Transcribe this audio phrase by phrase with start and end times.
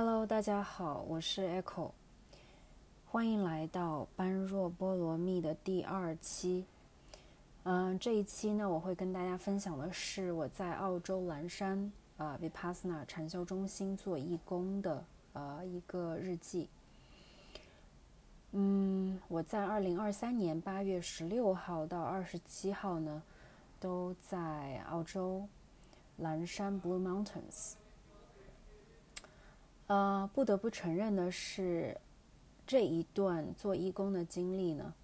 [0.00, 1.90] Hello，大家好，我是 Echo，
[3.10, 6.64] 欢迎来到般若波罗蜜的第二期。
[7.64, 16.68] 嗯，这一期呢，我会跟大家分享的是我在澳洲蓝山啊 Vipassana 禅修中心做义工的呃一个日记。
[18.52, 23.20] 嗯，我在二零二三年八月十六号到二十七号呢，
[23.80, 25.44] 都在澳洲
[26.18, 27.72] 蓝山 Blue Mountains。
[29.88, 31.98] 呃，不得不承认的是，
[32.66, 34.94] 这一段做义工的经历呢，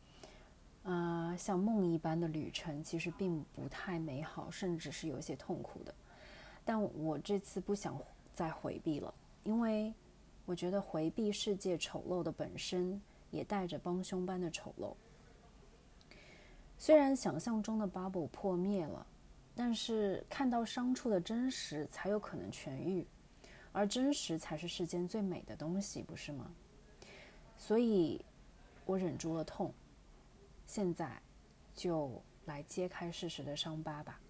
[0.82, 5.94] 呃，像梦一般的旅程，其实并不太美好，甚至是有些痛苦的。
[6.66, 7.98] 但我这次不想
[8.34, 9.12] 再回避了，
[9.42, 9.92] 因为
[10.44, 14.94] 我觉得回避世界丑陋的本身，也带着帮凶般的丑陋。
[16.76, 19.06] 虽然想象中的 bubble 破灭了，
[19.54, 23.06] 但是看到伤处的真实，才有可能痊愈。
[23.74, 26.50] 而真实才是世间最美的东西，不是吗？
[27.58, 28.24] 所以，
[28.86, 29.74] 我忍住了痛。
[30.64, 31.20] 现在，
[31.74, 34.20] 就来揭开事实的伤疤吧。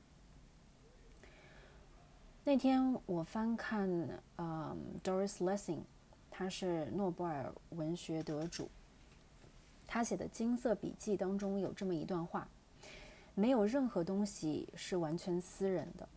[2.42, 3.86] 那天我翻看，
[4.38, 5.82] 嗯，Doris Lessing，
[6.30, 8.70] 他是诺贝尔文学得主。
[9.86, 12.48] 他写的《金色笔记》当中有这么一段话：
[13.34, 16.08] 没有任何东西是完全私人的，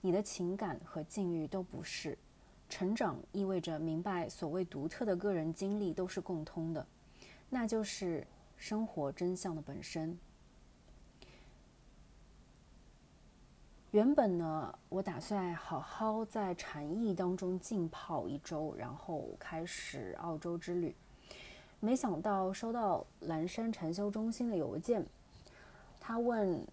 [0.00, 2.18] 你的情感和境遇都不是。
[2.72, 6.86] 成长意味着明白，所谓独特的个人经历都是共通的，
[7.50, 10.18] 那就是生活真相的本身。
[13.90, 20.96] 原本呢，我打算好好在禅意当中浸泡一周，然后开始澳洲之旅。
[21.78, 25.04] 没想到收到蓝山禅修中心的邮件，
[26.00, 26.66] 他问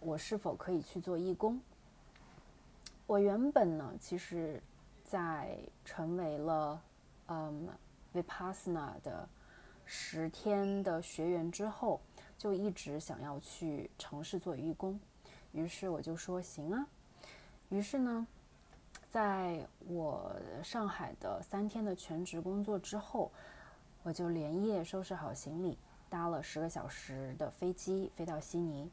[0.00, 1.60] 我是否可以去做义工。
[3.06, 4.62] 我原本呢，其实。
[5.08, 6.82] 在成为了
[7.28, 7.68] 嗯
[8.12, 9.28] Vipassana 的
[9.84, 12.00] 十天的学员之后，
[12.36, 14.98] 就一直想要去尝试做义工。
[15.52, 16.84] 于是我就说行啊。
[17.68, 18.26] 于是呢，
[19.08, 20.34] 在我
[20.64, 23.30] 上海的三天的全职工作之后，
[24.02, 25.78] 我就连夜收拾好行李，
[26.10, 28.90] 搭了十个小时的飞机飞到悉尼，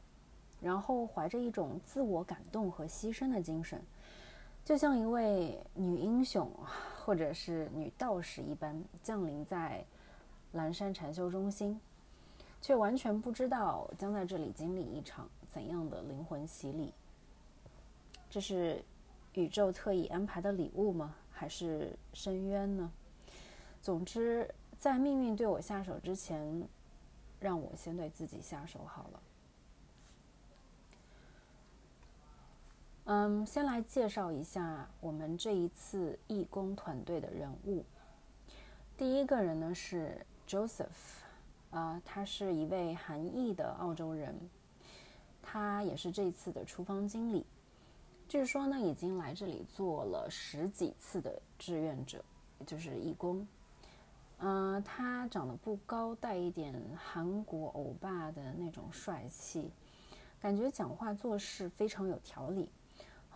[0.60, 3.82] 然后怀着一种自我感动和牺牲的精神。
[4.64, 6.50] 就像一位女英雄
[7.04, 9.84] 或者是女道士一般降临在
[10.52, 11.78] 蓝山禅修中心，
[12.62, 16.94] 却完全不知道将在这里经历一场怎样的灵魂洗礼。
[18.30, 18.82] 这是
[19.34, 21.14] 宇宙特意安排的礼物吗？
[21.30, 22.90] 还是深渊呢？
[23.82, 24.48] 总之，
[24.78, 26.66] 在命运对我下手之前，
[27.38, 29.20] 让我先对自己下手好了。
[33.06, 37.84] 嗯，先来介绍一下我们这一次义工团队的人物。
[38.96, 40.86] 第一个人呢是 Joseph，
[41.70, 44.34] 啊，他是一位韩裔的澳洲人，
[45.42, 47.44] 他也是这次的厨房经理。
[48.26, 52.24] 据说呢，已经来这里做了十几次的志愿者，
[52.64, 53.46] 就是义工。
[54.38, 59.70] 嗯，他长得不高，带一点韩国欧巴的那种帅气，
[60.40, 62.70] 感觉讲话做事非常有条理。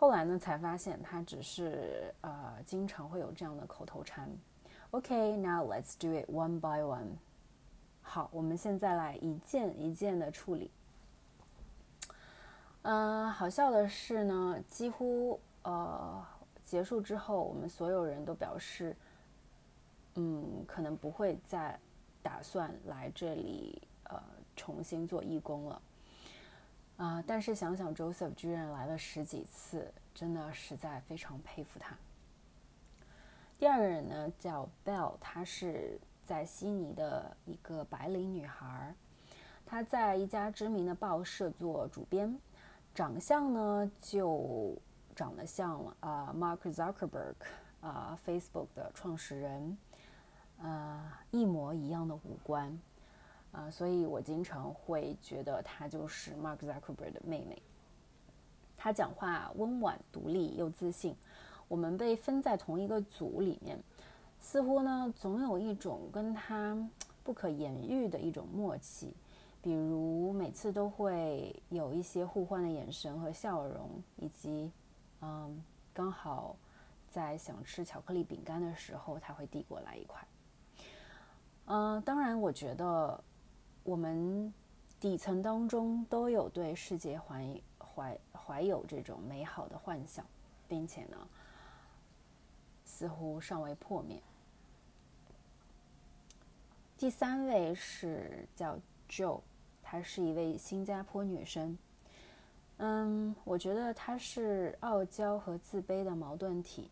[0.00, 4.31] 后来呢，才发现他只是呃，经常会有这样的口头禅。
[4.92, 7.16] OK，now let's do it one by one。
[8.00, 10.70] 好，我们现在来一件一件的处理。
[12.82, 16.25] 嗯，好笑的是呢，几乎呃
[16.65, 18.94] 结束之后，我们所有人都表示，
[20.15, 21.76] 嗯，可能不会再
[22.22, 24.22] 打算来这里呃
[24.54, 25.82] 重新做义工了。
[26.98, 27.22] 啊！
[27.26, 31.97] 但是想想 Joseph 居然来了十几次，真的实在非常佩服他。
[33.56, 38.92] 第二个人呢叫 Bell，她是在悉尼的一个白领女孩，
[39.64, 42.36] 她在一家知名的报社做主编，
[42.92, 44.76] 长相呢就
[45.15, 47.34] 长得像啊 Mark Zuckerberg
[47.80, 49.78] 啊 Facebook 的创始人，
[50.60, 52.77] 啊一模一样的五官。
[53.50, 57.60] 啊，所以我经常会觉得她就是 Mark Zuckerberg 的妹妹。
[58.77, 61.16] 她讲话温婉、独立又自信。
[61.66, 63.78] 我们被分在同一个组里面，
[64.39, 66.77] 似乎呢总有一种跟她
[67.24, 69.12] 不可言喻的一种默契。
[69.60, 74.71] 比如每次都会有一些互换的眼神和笑容，以及
[75.21, 76.54] 嗯，刚好
[77.10, 80.27] 在想吃巧克力饼干的时候，他会递过来一块。
[81.65, 83.24] 嗯，当然，我觉得。
[83.89, 84.53] 我们
[85.01, 90.23] 底层当中都有对世界怀怀怀有这种美好的幻想，
[90.69, 91.17] 并且呢，
[92.85, 94.23] 似乎尚未破灭。
[96.99, 99.41] 第三位是叫 Jo，
[99.83, 101.79] 她是一位新加坡女生。
[102.77, 106.91] 嗯，我觉得她是傲娇和自卑的矛盾体。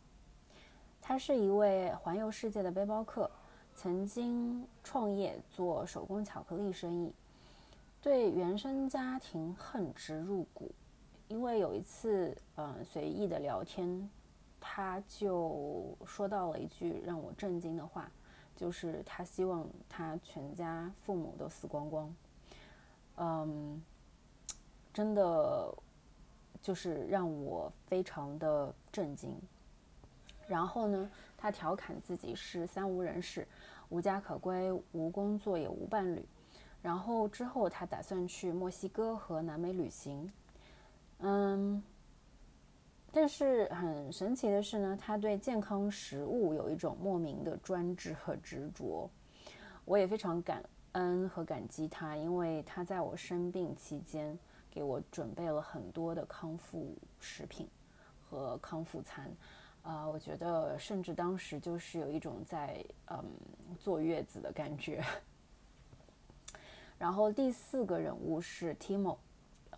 [1.03, 3.31] 她是一位环游世界的背包客，
[3.77, 7.13] 曾经创业做手工巧克力生意，
[8.01, 10.73] 对原生家庭恨之入骨。
[11.29, 14.09] 因为有一次，嗯，随意的聊天，
[14.59, 18.11] 他就说到了一句让我震惊的话。
[18.57, 22.17] 就是他希望他全家父母都死光光，
[23.17, 23.85] 嗯，
[24.95, 25.71] 真的
[26.63, 29.39] 就是让我非常的震惊。
[30.49, 31.11] 然后呢，
[31.47, 33.47] 他调侃自己是三无人士，
[33.89, 36.21] 无家可归，无工作也无伴侣。
[36.83, 40.29] 然后之后他打算去墨西哥和南美旅行，
[41.19, 41.81] 嗯。
[43.13, 49.09] 但是很神奇的是呢，他对健康食物有一种莫名的专制和执着。
[49.85, 54.37] 我也非常感恩和感激他，因为他在我生病期间
[54.69, 57.69] 给我准备了很多的康复食品
[58.29, 59.31] 和康复餐。
[59.87, 63.25] 啊，我觉得甚至当时就是有一种在嗯
[63.79, 65.01] 坐月子的感觉。
[66.99, 69.17] 然后第四个人物是 Timo，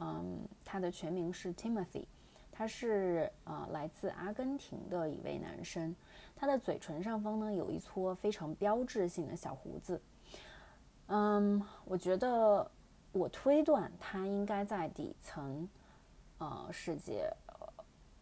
[0.01, 2.07] 嗯，他的全名是 Timothy。
[2.51, 5.95] 他是呃来自阿根廷的一位男生，
[6.35, 10.01] 他的嘴唇上方呢有一撮非常标志性的小胡子。
[11.09, 12.69] 嗯，我觉得
[13.13, 15.69] 我推断他应该在底层
[16.39, 17.31] 呃世界，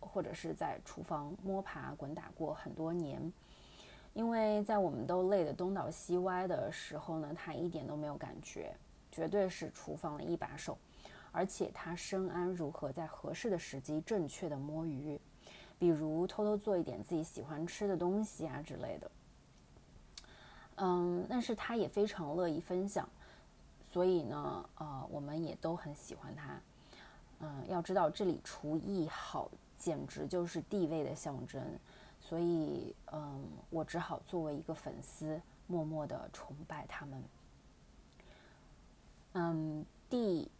[0.06, 3.32] 或者是在厨房摸爬滚打过很多年，
[4.14, 8.74] 因为在我们都累得东倒西歪的时候呢，他一点都没有感觉，
[9.10, 10.78] 绝对是厨房的一把手。
[11.32, 15.20] 而且他深谙如何在合适的时机正确的摸鱼，
[15.78, 19.10] 比如偷偷做一点自己喜欢吃的东西啊之类的。
[20.76, 23.06] 嗯，但是他也非常乐意分享，
[23.92, 26.58] 所以呢，呃，我们也都很喜欢他。
[27.40, 31.62] 嗯，要知道这里厨艺好简直就是地位的象征，
[32.20, 37.24] 所以嗯，我只好作为一个粉丝，默默的崇拜他们。
[39.32, 40.50] 嗯，第。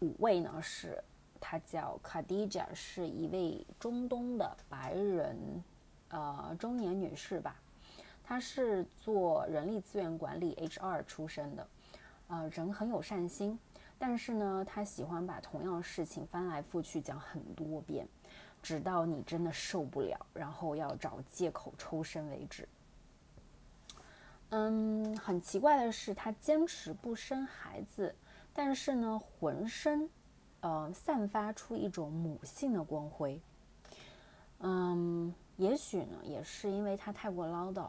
[0.00, 1.02] 五位呢是，
[1.40, 5.36] 她叫卡迪亚是一位中东的白人，
[6.10, 7.56] 呃，中年女士吧。
[8.22, 11.66] 她是做人力资源管理 HR 出身的，
[12.28, 13.58] 呃，人很有善心，
[13.98, 18.06] 但是呢，他喜欢把同样的事情翻来覆去讲很多遍，
[18.62, 22.68] 直到你真的受不了，然后要找借口抽身为止。
[24.50, 28.14] 嗯，很奇怪的是，他坚持不生孩子。
[28.54, 30.08] 但是呢，浑身，
[30.60, 33.40] 呃，散发出一种母性的光辉。
[34.60, 37.88] 嗯，也许呢，也是因为他太过唠叨，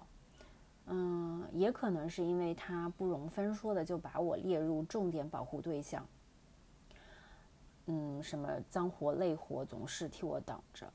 [0.91, 6.03] 嗯，也可能是因为他不容分说的就把我列入重点保护对象。
[7.85, 10.91] 嗯，什么脏活累活总是替我挡着。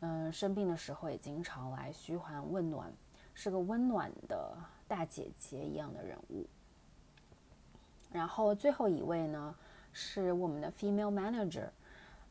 [0.00, 2.90] 嗯，生病的时候也经常来嘘寒问暖，
[3.34, 4.56] 是个温暖的
[4.88, 6.46] 大姐姐一样的人物。
[8.12, 9.54] 然后最后一位呢，
[9.92, 11.68] 是我们的 female manager，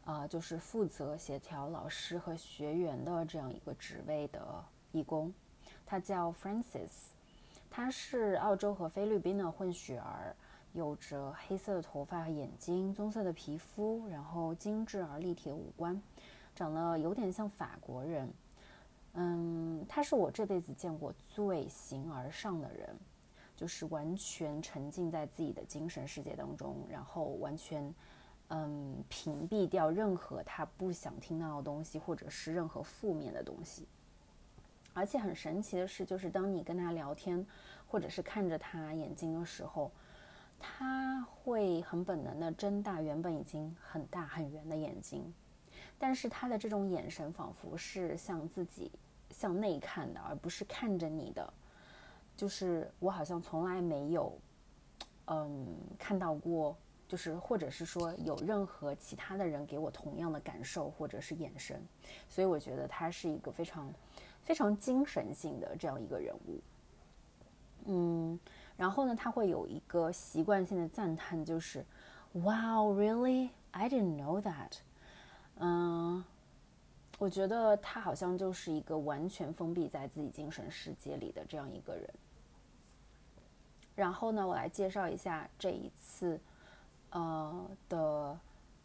[0.06, 5.34] 啊，就是负责协调老师和学员的这样一个职位的义工，
[5.86, 7.10] 他叫 Francis，
[7.70, 10.36] 他是澳洲和菲律宾的混血儿，
[10.74, 16.02] 有着黑色的头发和眼睛，棕色的皮肤，然后精致而立体的五官，
[16.56, 18.32] 长得有点像法国人。
[19.13, 22.96] 嗯，他是我这辈子见过最形而上的人。
[23.56, 27.94] 就是完全沉浸在自己的精神世界当中，然后完全，
[28.48, 33.88] 嗯，屏蔽掉任何他不想听到的东西，或者是任何负面的东西。
[34.94, 37.46] 而且很神奇的是，就是当你跟他聊天，
[37.88, 39.92] 或者是看着他眼睛的时候，
[40.60, 45.34] 他会很本能的睁大原本已经很大很圆的眼睛，
[45.98, 48.92] 但是他的这种眼神仿佛是向自己
[49.30, 51.54] 向内看的，而不是看着你的。
[52.36, 54.38] 就是我好像从来没有，
[55.28, 55.68] 嗯，
[56.00, 56.76] 看到过，
[57.08, 61.80] 就是或者是说有任何其他的人给我同样的感受或者是眼神，
[62.28, 63.94] 所以我觉得他是一个非常
[64.44, 66.60] 非常精神性的这样一个人物。
[67.86, 68.40] 嗯，
[68.78, 71.84] 然后呢，他会有一个习惯性的赞叹，就是
[72.32, 73.50] “Wow, really?
[73.72, 74.78] I didn't know that.”
[75.58, 76.24] 嗯，
[77.20, 82.10] 我觉得他好像就是一个完全封闭在自己精神世界里的这样一个人。
[83.96, 86.40] 然后呢，我来介绍一下这一次，
[87.12, 88.40] 呃的，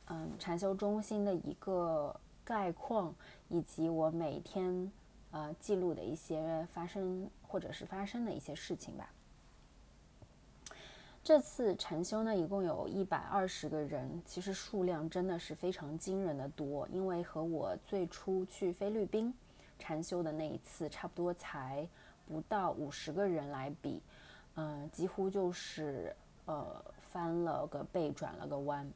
[0.07, 3.15] 嗯，禅修中心的一个概况，
[3.49, 4.93] 以及我每天
[5.39, 9.09] 呃记录的一些发生或者是发生的一些事情吧。
[11.23, 16.89] 这次禅修呢，一共有一百二十个人，其实数量真的是非常惊人的多。
[16.89, 19.33] 因为和我最初去菲律宾
[19.79, 21.87] 禅修的那一次，差不多才
[22.27, 24.03] 不到五十个人来比，
[24.55, 26.17] 嗯，几乎就是
[26.47, 28.91] 呃翻了个倍，转了个弯。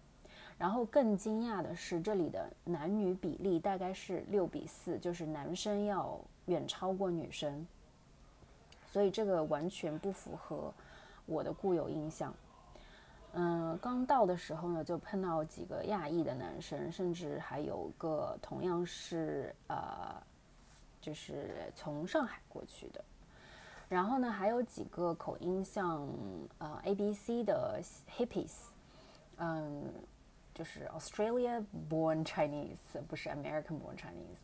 [0.58, 7.66] 然后更惊讶的是，这里的男女比例大概是六比四，就是男生要远超过女生，
[8.86, 10.72] 所以这个完全不符合。
[11.24, 12.34] 我的固有印象，
[13.32, 20.20] 嗯，刚到的时候呢，就碰到几个亚裔的男生，甚至还有个同样是呃，
[21.00, 23.02] 就是从上海过去的。
[23.88, 26.08] 然后呢，还有几个口音像
[26.58, 27.80] 呃 A B C 的
[28.18, 28.52] hippies，
[29.36, 29.92] 嗯，
[30.54, 34.40] 就是 Australia born Chinese，不是 American born Chinese。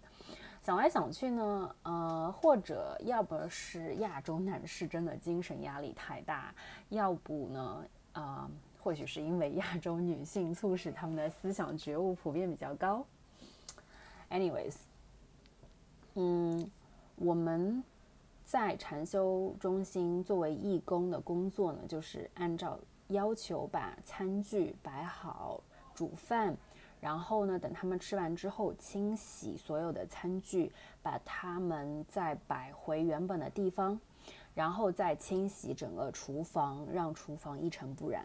[0.63, 6.55] 想来想去呢，呃，或者要不是亚洲男士真的精神压力太大，
[6.91, 8.51] 要不呢，啊，
[8.83, 13.05] 或许是因为亚洲女性促使他们的思想觉悟普遍比较高。
[14.29, 14.75] Anyways，
[16.15, 16.71] 嗯，
[17.17, 17.83] 我们
[18.45, 25.63] 在禅修中心作为义工的工作呢，就是按照要求把餐具摆好，
[25.99, 26.57] 煮饭。
[27.01, 34.01] 然后呢，等他们吃完之后，清洗所有的餐具，把它们再摆回原本的地方，
[34.55, 38.25] 然后再清洗整个厨房，让厨房一尘不染。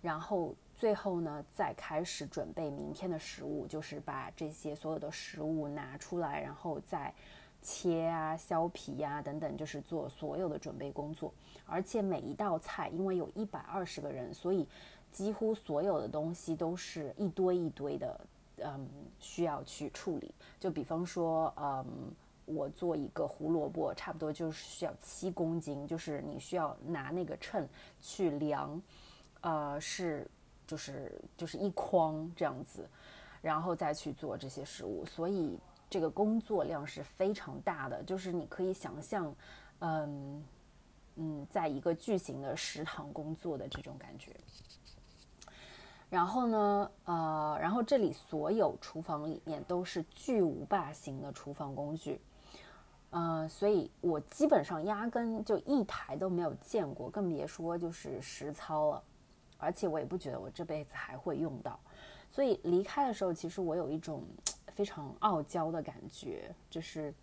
[0.00, 7.14] 然后最后呢，再开始准备明天的食物，就是把这些所有的食物拿出来，然后再
[7.62, 11.32] 切啊、削皮呀等等，就是做所有的准备工作。
[11.64, 14.66] 而且每一道菜，因为有一百二十个人，所以。
[15.12, 18.20] 几乎所有的东西都是一堆一堆的，
[18.58, 18.88] 嗯，
[19.18, 20.34] 需要去处理。
[20.58, 21.84] 就比方说，嗯，
[22.46, 27.66] 我做一个胡萝卜，差不多就是需要七公斤，就是你需要拿那个秤
[28.00, 28.80] 去量，
[29.40, 30.26] 呃，是
[30.66, 32.88] 就是就是一筐这样子，
[33.40, 35.04] 然后再去做这些食物。
[35.06, 39.34] 所以这个工作量是非常大的，就是你可以想象，
[39.80, 40.44] 嗯
[41.16, 44.34] 嗯，在一个巨型的食堂工作的这种感觉。
[46.10, 52.20] 然后呢，呃，然后这里所有厨房里面都是巨无霸型的厨房工具，
[53.10, 59.02] 呃，所以我基本上压根就一台都没有见过，更别说就是实操了。
[59.56, 61.78] 而且我也不觉得我这辈子还会用到，
[62.32, 64.24] 所以离开的时候，其实我有一种
[64.72, 67.14] 非常傲娇的感觉，就是，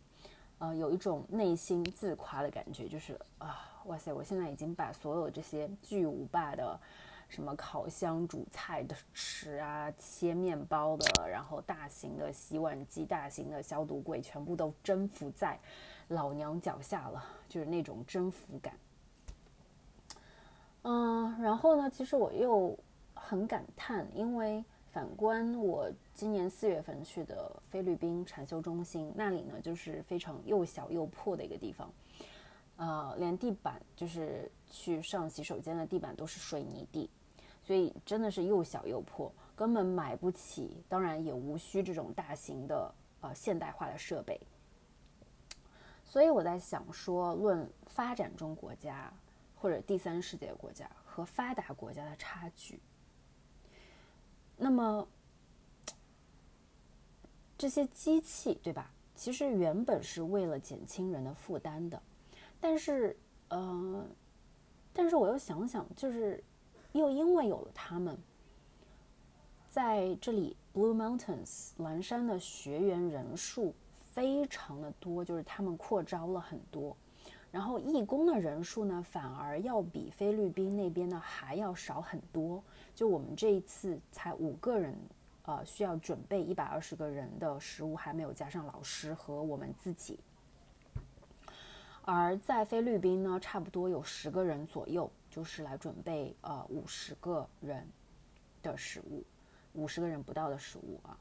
[0.60, 6.80] 呃，有一种内心自夸的感觉，就是啊，哇塞，我现在已经把所有这些巨无霸的。
[7.28, 15.60] 什么烤箱煮菜的池啊，切面包的，然后大型的洗碗机、大型的消毒柜，全部都征服在
[16.08, 18.74] 老娘脚下了，就是那种征服感。
[20.84, 22.78] 嗯，然后呢，其实我又
[23.14, 31.92] 很感叹，因为反观我今年四月份去的菲律宾禅修中心，那里呢就是非常又小又破的一个地方，
[32.78, 37.10] 呃，连地板就是去上洗手间的地板都是水泥地。
[37.64, 44.40] 所以真的是又小又破，根本买不起，当然也无需这种大型的呃现代化的设备。
[46.06, 49.12] 所以我在想说，论发展中国家
[49.58, 52.80] 或者第三世界国家和发达国家的差距，
[54.56, 55.06] 那么
[57.58, 58.90] 这些机器对吧？
[59.14, 62.02] 其实原本是为了减轻人的负担的，
[62.60, 63.18] 但是
[63.50, 64.06] 呃，
[64.94, 66.44] 但是我又想想，就是。
[66.94, 68.18] 又因为有了他们，
[69.70, 73.76] 在这里，Blue Mountains 蓝山的学员人数
[74.14, 76.98] 非常的多，就是他们扩招了很多。
[77.52, 82.64] 然后义工的人数呢，反而要比菲律宾那边呢还要少很多。
[82.96, 84.98] 就我们这一次才五个人，
[85.44, 90.18] 呃，需要准备一百二十个人的食物，还没有加上老师和我们自己。
[92.08, 95.12] 而在菲律宾呢，差不多有十个人左右。
[95.30, 97.86] 就是来准备呃五十个人
[98.64, 99.24] 的食物，
[99.74, 101.16] 五十个人不到的食物啊，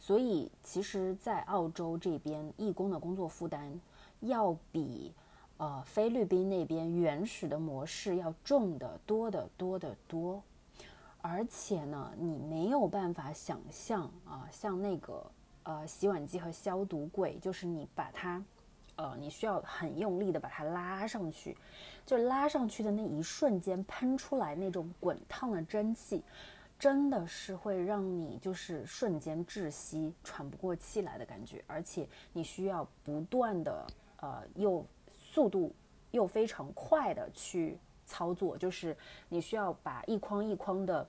[0.00, 3.80] 所以其实，在澳洲这边义工的工作负担
[4.18, 5.12] 要比
[5.58, 10.42] 呃菲律宾那边原始的模式要重的多得多得多，
[11.20, 15.24] 而且呢，你没有办法想象啊，像那个
[15.62, 18.42] 呃洗碗机和消毒柜，就是你把它。
[18.96, 21.56] 呃，你需要很用力的把它拉上去，
[22.04, 26.22] 就拉上去的那一瞬间喷出来那种滚烫的蒸汽，
[26.78, 33.86] 真的是会让你就是瞬间窒息、喘不过气来的感觉，而且你需要不断的
[34.20, 35.74] 呃又速度
[36.10, 38.96] 又非常快的去操作，就是
[39.28, 41.08] 你需要把一筐一筐的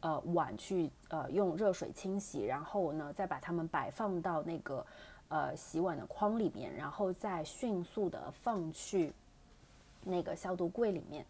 [0.00, 4.86] 呃碗去呃用热水清洗，然后呢再把它们摆放到那个
[5.28, 9.12] 呃洗碗的筐里面，然后再迅速的放去
[10.02, 11.24] 那个消毒柜里面。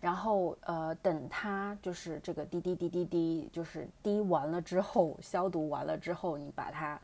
[0.00, 7.00] 然后，呃，等它就是这个滴滴滴滴滴，就是滴完了之后，消毒完了之后，你把它，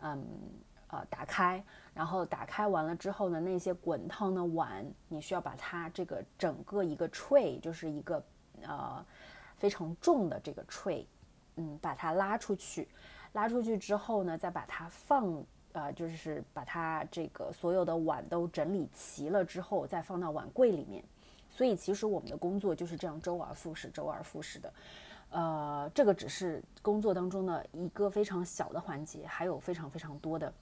[0.00, 0.22] 嗯，
[0.88, 8.22] 呃，打开，然后打开完了之后呢，那些滚烫的碗，你需要把它这个整个一个 tray，就是一个
[8.60, 9.02] 呃
[9.56, 11.06] 非常重的这个 tray，
[11.56, 12.86] 嗯，把它拉出去，
[13.32, 21.02] 拉出去之后呢，再把它放，呃，就是把它这个所有的碗都整理齐了之后，再放到碗柜里面。
[21.54, 24.72] 所以其实我们的工作就是这样周而复始，周而复始的，
[25.30, 30.52] 呃，这个只是工作当中的一个非常小的环节，还有非常非常多的，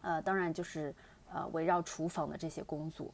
[0.00, 0.94] 呃，当然就是
[1.30, 3.12] 呃围绕厨房的这些工作，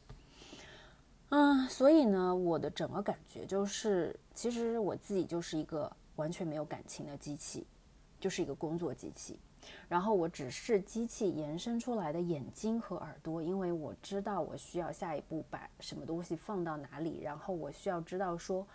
[1.27, 7.67] 嗯，所以呢，我的整个感觉就是，其实我自己就是一个完全没有感情的机器，
[8.17, 9.37] 就是一个工作机器。
[9.87, 18.67] 然后我只是机器延伸出来的眼睛和耳朵，因为我知道我需要下一步把什么东西放到哪里，然后我需要知道说，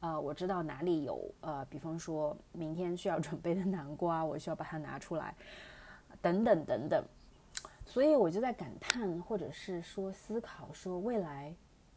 [0.00, 5.34] 呃，我知道哪里有呃，比方说明天需要准备的南瓜，我需要把它拿出来，
[6.22, 7.04] 等等等等。
[7.84, 11.52] 所以我就在感叹，或者是说思考，说未来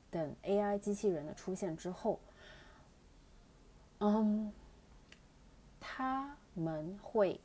[0.10, 2.19] 等 AI 机器人的出现之后，
[4.00, 4.51] 嗯，
[5.79, 7.39] 他们会。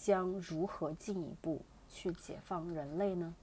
[0.00, 3.34] 将如何进一步去解放人类呢？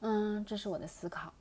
[0.00, 1.32] 嗯，这是我的思考。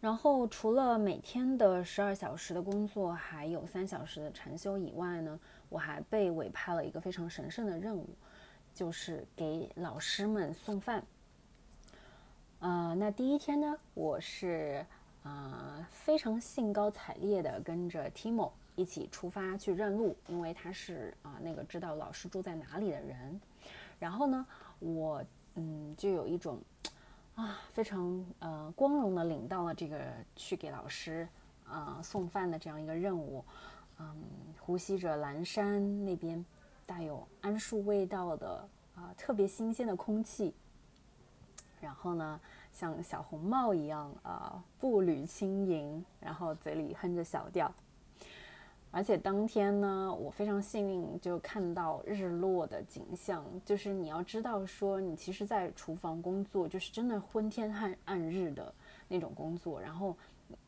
[0.00, 5.38] 然后，除了每天的十二小时的工作，还有三小时的禅修以外呢，
[5.68, 8.08] 我还被委派了一个非常神圣的任务，
[8.72, 11.04] 就是给老师们送饭。
[12.60, 14.86] 呃，那第一天呢，我是
[15.24, 18.52] 啊非常兴高采烈的跟着 Timo。
[18.74, 23.40] 一起出发去认路，因为他是啊那个知道老师住在哪里的人。
[23.98, 24.46] 然后呢，
[24.78, 25.22] 我
[25.54, 26.58] 嗯就有一种
[27.34, 30.00] 啊非常呃光荣的领到了这个
[30.34, 31.28] 去给老师
[31.68, 33.44] 啊送饭的这样一个任务。
[33.98, 34.16] 嗯，
[34.58, 36.44] 呼吸着蓝山那边
[36.86, 40.54] 带有桉树味道的啊特别新鲜的空气。
[41.80, 42.40] 然后呢，
[42.72, 47.72] 像小红帽一样啊步履轻盈，然后嘴里哼着小调。
[48.94, 53.42] 而且当天呢，我非常幸运，就看到日落的景象。
[53.64, 58.70] 就是你要知道，说你其实，在厨房工作，就是真的昏天暗暗日的
[59.08, 59.80] 那种工作。
[59.80, 60.14] 然后，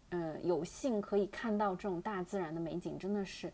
[0.09, 3.53] 嗯，有幸可以看到这种大自然的美景，真的是，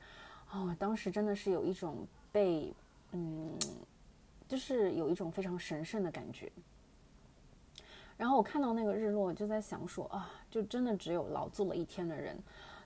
[0.53, 2.73] 哦，当时真的是有一种被，
[3.11, 3.51] 嗯，
[4.47, 6.49] 就是有一种非常神圣的感觉。
[8.17, 12.39] 然后我看到那个日落，就在想说啊，就真的只有劳作了一天的人。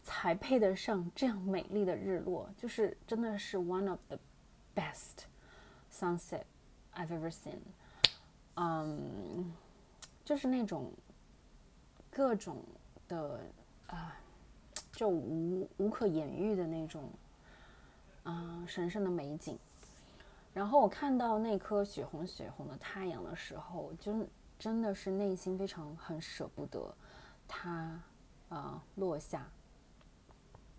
[0.05, 4.19] 才配得上这样美丽的日落，就是真的是 one of the
[4.77, 5.25] best
[5.91, 6.43] sunset
[6.95, 7.59] I've ever seen。
[8.57, 9.53] 嗯，
[10.25, 10.93] 就是那种
[12.11, 12.63] 各种
[13.09, 13.41] 的
[13.87, 14.17] 啊，
[14.93, 17.11] 就无无可言喻的那种
[18.23, 19.59] 啊神圣的美景。
[20.53, 24.25] 然后我看到那颗血红血红的太阳的时候，就
[24.59, 26.95] 真的是内心非常很舍不得
[27.49, 28.01] 它
[28.51, 29.49] 啊落下。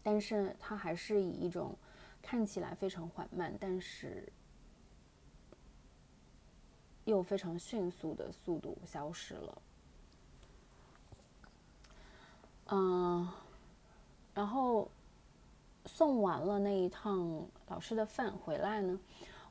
[0.07, 1.75] 但是它还是以一种
[2.21, 4.31] 看起来非常缓慢，但是
[7.05, 9.61] 又非常迅速的速度消失了。
[12.67, 13.27] 嗯，
[14.35, 14.87] 然后
[15.87, 18.99] 送完了那一趟老师的饭回来呢，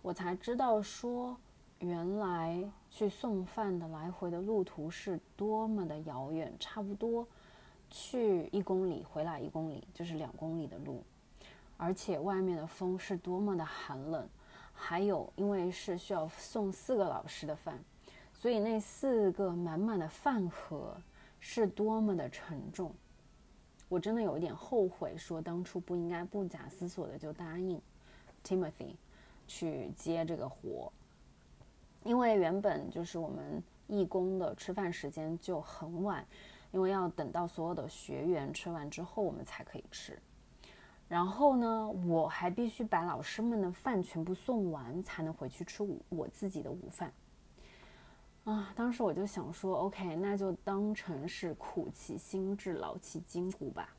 [0.03, 1.37] 我才知道说，
[1.81, 7.27] 原来去送饭的来回的路途是多么的遥远，差不多。
[7.91, 11.03] 去一公里，回来一公里，就是两公里的路，
[11.77, 14.29] 而且外面的风是多么的寒冷，
[14.73, 17.79] 还有因为是需要送四个老师的饭，
[18.33, 20.97] 所以那四个满满的饭盒
[21.39, 22.93] 是多么的沉重，
[23.89, 27.81] 我真的有一点后悔，说当初不应该不假思索的就答应
[28.43, 28.97] Timothy
[29.47, 30.93] 去接这个活，
[32.03, 36.27] 因为原本就是我们义工的吃饭时间就很晚。
[36.75, 40.21] 因为要等到所有的学员吃完之后，我们才可以吃。
[41.07, 47.13] 然后呢，我还必须把老师们的饭全部送完，才能回去吃午我自己的午饭。
[48.43, 53.95] 啊，当时我就想说，OK，那就当成是苦其心志，劳其筋骨吧。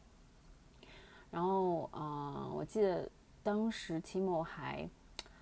[1.31, 3.09] 然后，呃，我记得
[3.41, 4.89] 当时 Timo 还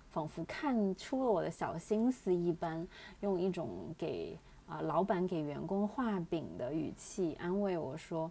[0.08, 2.86] 仿佛看出了我的小心思一般，
[3.22, 8.30] 用一种给啊老板给员工画饼的语气安慰我说：“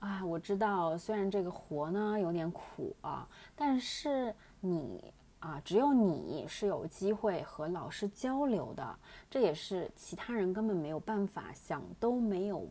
[0.00, 8.98] 啊，我知道，虽然这个活呢有点苦啊，但是你。”啊，只有你是有机会和老师交流的，
[9.28, 12.64] 这也是其他人根本没有办法想都没有，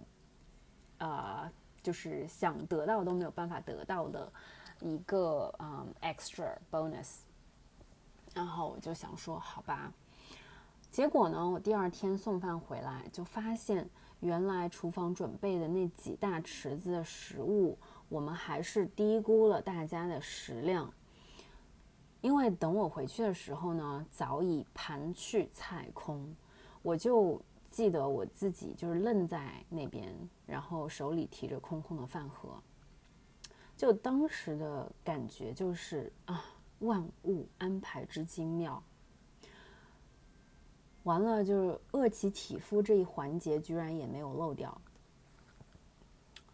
[0.99, 1.51] 呃，
[1.83, 4.31] 就是想得到都没有办法得到的
[4.79, 7.23] 一个嗯 extra bonus。
[8.33, 9.91] 然后我就想说，好吧。
[10.91, 20.93] 结果呢，我第二天送饭回来，就发现原来厨房准备的那几大池子的食物，我们还是低估了大家的食量。
[22.19, 26.35] 因为等我回去的时候呢，早已盘去菜空，
[26.81, 30.13] 我就记得我自己就是愣在那边，
[30.45, 32.61] 然后手里提着空空的饭盒，
[33.77, 36.43] 就当时的感觉就是啊，
[36.79, 38.83] 万物安排之精妙。
[41.03, 44.79] 完了，就是饿其体肤这一环节居然也没有漏掉。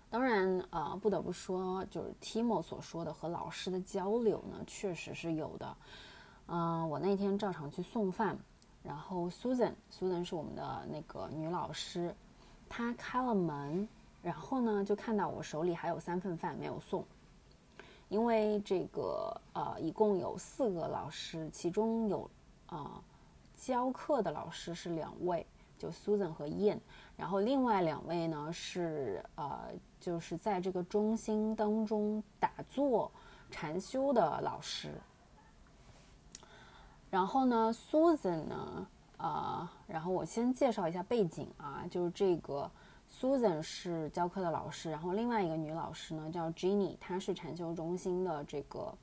[0.10, 5.76] 当然，呃，不得不说，就是 Timo 所说的和老师的交流呢，确实是有的。
[6.48, 8.38] 嗯，我那天照常去送饭，
[8.82, 12.16] 然后 Susan，Susan 是我们的那个女老师，
[12.70, 13.86] 她开了门，
[14.22, 17.04] 然后呢，就看到我手里还有三份饭没有送，
[18.08, 22.30] 因为这个呃，一共有四个老师，其中有
[22.68, 23.04] 啊
[23.58, 25.46] 教课的老师是两位，
[25.78, 26.80] 就 Susan 和 Ian，
[27.17, 29.72] 然后另外两位呢是呃。
[30.00, 33.12] 就是在这个中心当中打坐
[33.50, 34.93] 禅修的老师，
[37.10, 42.70] 然后呢，Susan 呢，呃，然后我先介绍一下背景啊，就是这个
[43.12, 48.96] Susan 是教课的老师，然后另外一个女老师呢叫 Jenny，她是禅修中心的这个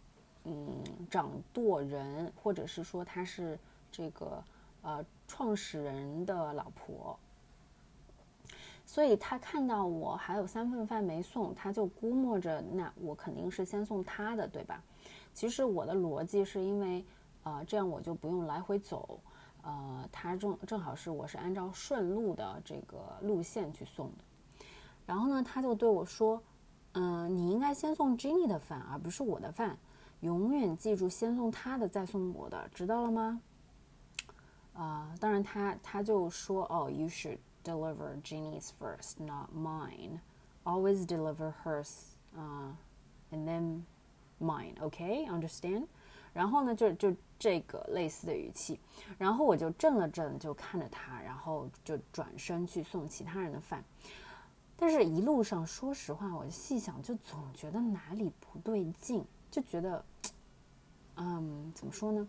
[0.45, 3.59] 嗯掌舵人，或者是说她是
[3.97, 4.43] 这个
[4.83, 7.17] 呃创始人的老婆。
[8.85, 14.83] 所以他看到我还有三份饭没送，他就估摸着那我肯定是先送他的，对吧？
[15.33, 17.05] 其实我的逻辑是因为，
[17.45, 19.19] 呃，这样我就不用来回走，
[19.63, 24.25] 呃，他正正好是我是按照顺路的这个路线去送的。
[25.07, 26.43] 然后呢，他就对我说
[26.93, 29.79] ：“嗯，你应该先送 Jenny 的饭，而不是我的饭。
[30.21, 33.41] 永远记住先送他的，再送我的，知道了吗？”
[34.75, 40.21] 啊，当然他他就说：“哦，you should。” deliver Jeannie's first, not mine.
[40.65, 42.75] Always deliver hers, uh,
[43.33, 43.85] and then
[44.39, 44.75] mine.
[44.81, 45.87] Okay, understand?
[46.35, 48.79] 然后呢，就就这个类似的语气，
[49.17, 53.83] 然后我就怔了怔，就看着他，然后就转身去送其他人的饭。
[54.77, 60.05] 但是，一路上，说实话，我细想，就总觉得哪里不对劲，就觉得，
[61.17, 62.29] 嗯，怎么说呢？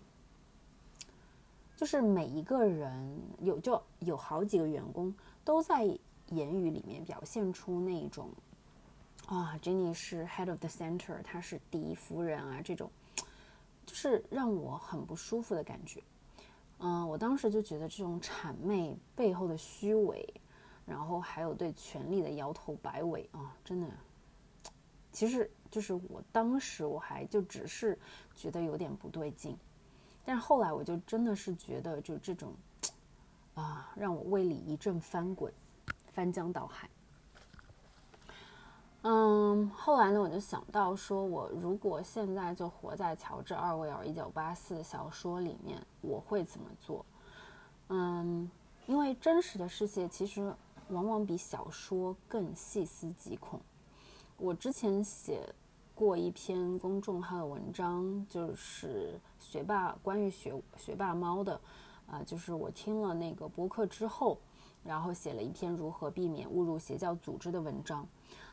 [1.76, 5.84] 就是每一个人有就有好几个员工都在
[6.30, 8.30] 言语里面表现出那种
[9.28, 12.90] 啊，Jenny 是 head of the center，她是第一夫人啊，这种
[13.86, 16.02] 就是让我很不舒服的感觉。
[16.80, 20.28] 嗯，我当时就觉得这种谄媚背后的虚伪，
[20.86, 23.88] 然后还有对权力的摇头摆尾啊，真的，
[25.12, 27.98] 其实就是我当时我还就只是
[28.36, 29.58] 觉得有点不对劲。
[30.26, 32.52] 但是后来我就真的是觉得，就这种，
[33.54, 35.54] 啊，让我胃里一阵翻滚，
[36.12, 36.90] 翻江倒海。
[39.04, 47.06] 嗯，后来呢，我就想到说，我如果现在就活在乔治·奥威尔一九八四小说里面，我会怎么做？
[47.90, 48.50] 嗯，
[48.88, 50.52] 因为真实的世界其实
[50.90, 53.62] 往往比小说更细思极恐。
[54.38, 55.54] 我之前写。
[55.96, 61.60] 过一篇公众号的文章，就是学霸关于学学霸猫的，
[62.06, 64.38] 啊，就是我听了那个播客之后，
[64.84, 68.06] 然后写了一篇如何避免误入邪教组织的文章。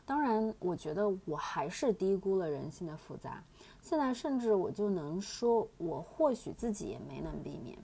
[0.05, 3.43] 当然，我觉得我还是低估了人性的复杂。
[3.81, 7.77] 现在甚至我就能说，我或许自己也没能避免。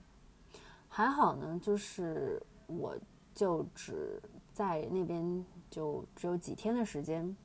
[0.88, 2.96] 还好呢，就是我
[3.34, 4.20] 就只
[4.52, 7.36] 在那边就只有几天的时间。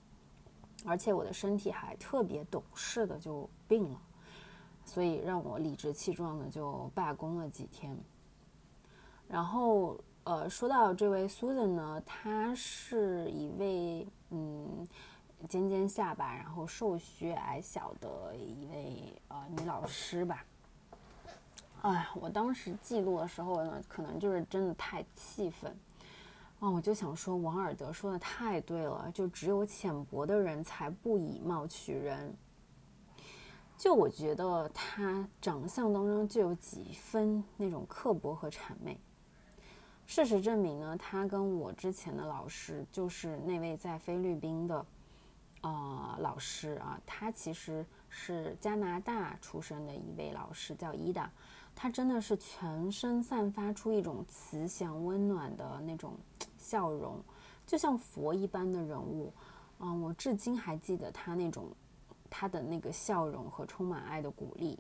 [0.86, 4.02] 而且我的身体还特别懂事的就病了，
[4.86, 7.98] 所以让我理直气壮的就罢工了几天。
[9.28, 14.88] 然后，呃，说到这位 Susan 呢，她是一位嗯
[15.50, 20.46] 尖尖下巴，然后瘦削矮小的一位呃女老师吧。
[21.82, 25.76] 哎，我当时记录的时候呢，可能就是真的太气愤。
[26.66, 32.36] 啊，我就想说，王尔德说的太对了，就只有浅薄的人才不以貌取人，
[33.78, 39.00] 就我觉得他长相当中就有几分那种刻薄和谄媚。
[40.08, 44.84] 事实证明呢，他跟我之前的老师，就是那位在菲律宾的，
[45.62, 51.32] 呃，老师啊，他其实是加拿大出生的一位老师，叫伊达。
[51.78, 56.14] 他真的是全身散发出一种慈祥温暖的那种
[56.66, 57.24] 笑容，
[57.66, 59.32] 就像佛一般的人物。
[59.80, 61.70] 嗯，我至今还记得他那种。
[62.28, 64.78] 他的那个笑容和充满爱的鼓励。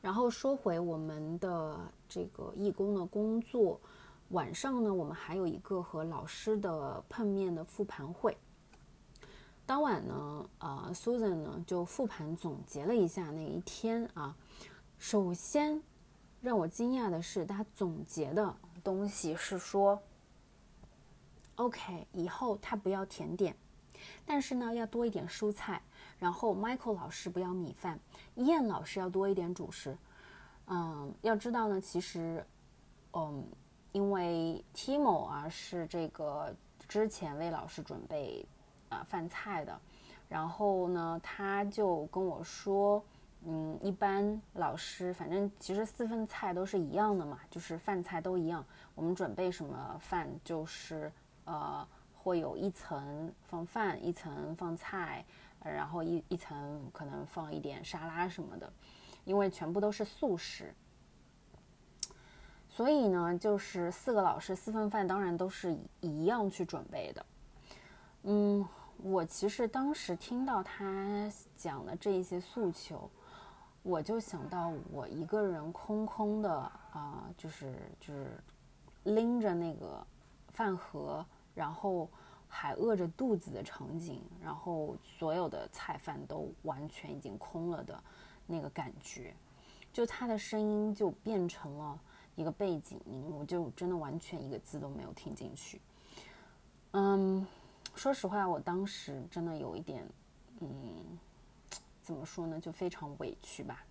[0.00, 3.80] 然后说回我们的这个义工的工作，
[4.28, 8.36] 晚上呢，我们还有一个和老师的碰面的复盘会。
[9.64, 14.36] 当晚呢，呃，Susan 呢就复盘总结了一下那一天啊。
[14.96, 15.82] 首先
[16.40, 18.54] 让我惊讶的是，他总结的
[18.86, 20.00] 东西是说
[21.56, 23.56] ，OK，以后他不要甜点。
[24.24, 25.82] 但是呢，要多一点蔬菜。
[26.20, 27.98] 然后，Michael 老师不要米饭，
[28.36, 29.98] 燕老师要多一点主食。
[30.68, 32.46] 嗯，要知道呢，其实，
[33.12, 33.44] 嗯，
[33.90, 36.54] 因为 Timo 啊是这个
[36.86, 38.46] 之前为老师准备
[38.88, 39.80] 啊饭菜的，
[40.28, 43.02] 然后呢，他就跟我说，
[43.46, 48.64] 嗯，一般老师反正其实四份菜都是一样的嘛，就是饭菜都一样。
[48.94, 51.10] 我们准备什么饭就是
[51.44, 51.86] 呃。
[52.26, 55.24] 会有一层放饭，一层放菜，
[55.62, 58.68] 然后一一层可能放一点沙拉什么的，
[59.24, 60.74] 因为全部都是素食，
[62.68, 67.26] 所以呢，就是四个老师四份饭，当然都是一样去准备的。
[68.24, 68.66] 嗯，
[69.04, 73.08] 我其实当时听到他讲的这一些诉求，
[73.86, 76.52] 我就想到我一个人空空的
[76.92, 78.42] 啊，就是就是
[79.04, 80.06] 拎着那个
[80.52, 81.24] 饭盒。
[81.54, 82.06] 然后
[82.48, 87.98] 还饿着肚子的场景，然后所有的菜饭都完全已经空了的
[88.46, 89.34] 那个感觉，
[89.90, 91.98] 就他的声音就变成了
[92.34, 95.80] 一个背景音，我就真的完全一个字都没有听进去。
[96.90, 97.46] 嗯，
[97.94, 100.06] 说实话，我当时真的有一点，
[100.60, 101.18] 嗯，
[102.06, 103.84] 怎么说呢，就非常委屈吧。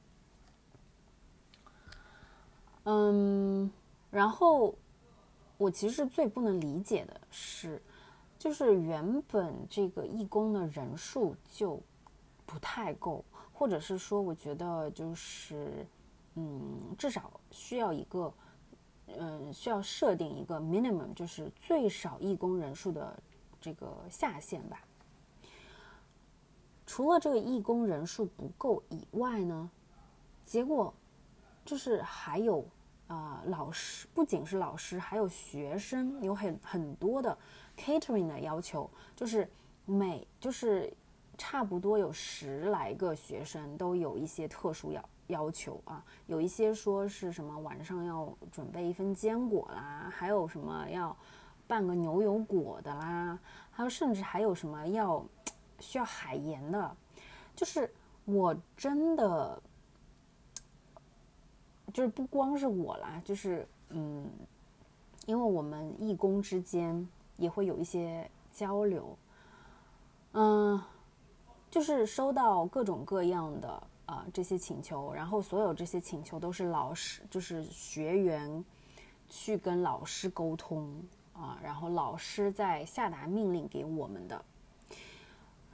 [2.86, 3.70] 嗯，
[4.10, 4.74] 然后。
[5.58, 7.82] 我其实最不能理解的是，
[8.38, 11.82] 就是原本这个义工的人数就
[12.46, 13.24] 不太够，
[13.54, 15.88] 或者是说，我觉得就是，
[16.34, 18.34] 嗯，至少需要一个，
[19.08, 23.18] 嗯，需要设定一个 minimum，就是最少义工人数的
[23.62, 24.84] 这个下限吧。
[26.86, 29.70] 除了这个义工人数不够以外呢，
[30.46, 30.94] 结果
[31.64, 32.66] 就是还有。
[33.08, 37.38] 啊，老师不仅是老师，还有学生有很很多的
[37.78, 39.48] catering 的要求，就是
[39.86, 40.92] 每就是
[41.38, 51.16] 差不多有十来个学生都有一些特殊要要求啊，有一些说是什么晚上要准备一份坚果啦，还有什么要
[51.68, 53.38] 半个牛油果的啦，
[53.70, 55.24] 还有甚至还有什么要
[55.80, 56.96] 需要海盐的，
[57.56, 57.94] 就是
[58.26, 59.62] 我真的。
[61.94, 64.30] 就是不光是我啦，就是嗯，
[65.28, 67.08] 因为我们义工之间
[67.38, 69.18] 也会有一些交流，
[70.34, 70.82] 嗯，
[71.72, 78.66] 就是收到各种各样的啊这些请求，然后所有这些请求都是老师，就是学员
[79.30, 84.44] 去跟老师沟通啊，然后老师再下达命令给我们的，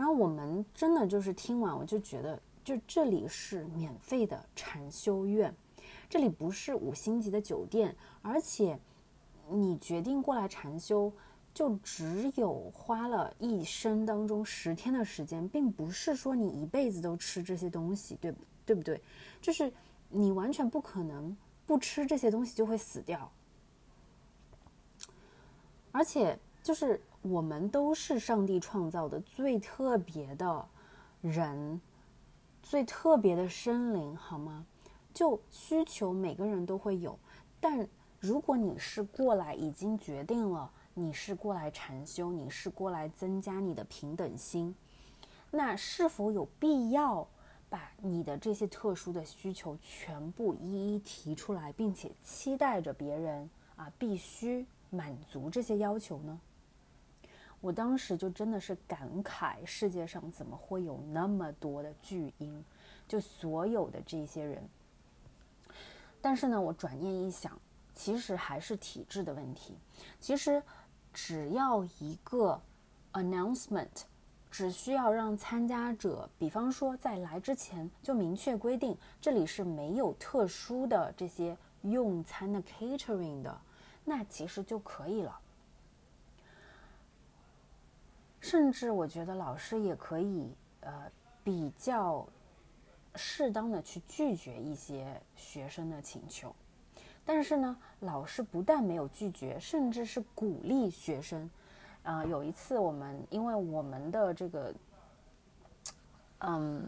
[0.02, 5.54] 然后我们真的就是听完我就觉得，就这里是免费的禅修院。
[6.10, 8.80] 这里不是五星级的酒店，而且
[9.48, 11.14] 你决定过来禅修，
[11.54, 18.34] 就只有花了一生当中十天的时间，并不是说你一辈子都吃这些东西，对
[18.66, 18.76] 对？
[18.76, 19.00] 不对？
[19.40, 19.72] 就是
[20.10, 21.38] 你完全不可能
[21.68, 23.32] 不吃这些东西就会死掉，
[25.92, 30.66] 而且就是我们都是上帝创造的最特别的
[31.22, 31.80] 人，
[32.64, 34.66] 最特别的生灵，好吗？
[35.14, 37.20] 就需求每个人都会有，
[37.60, 37.88] 但
[38.20, 44.74] 如果你是过来已经决定了你是过来禅修，你是过来增加你的平等心，
[45.52, 47.28] 那是否有必要
[47.70, 56.40] 把你的这些特殊的需求全部一一提出来，并且期待着别人啊必须满足这些要求呢？
[57.62, 62.66] 我当时就真的是感慨，世界上怎么会有那么多的巨婴？
[63.08, 64.68] 就所有的这些人。
[66.20, 67.58] 但是呢，我转念一想，
[67.94, 69.78] 其实还是体制的问题。
[70.20, 70.62] 其实，
[71.14, 72.60] 只要一个
[73.14, 74.06] announcement，
[74.50, 83.62] 只需要让参加者，比方说在来之前就明确规定，这里是没有特殊的这些用餐的 catering 的，
[84.04, 85.40] 那其实就可以了。
[88.42, 91.10] 甚至我觉得老师也可以，呃，
[91.44, 92.28] 比较
[93.16, 96.54] 适当的去拒绝一些学生的请求。
[97.24, 101.50] 但是呢，老师不但没有拒绝，甚至是鼓励学生。
[102.04, 104.74] 啊，有一次我们因为我们的这个，
[106.40, 106.84] 嗯，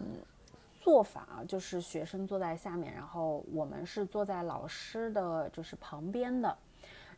[0.81, 6.57] 做法就是学生坐在下面，然后我们是坐在老师的就是旁边的，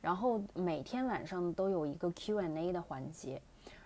[0.01, 3.41] 然后每天晚上都有一个 Q&A 的环节，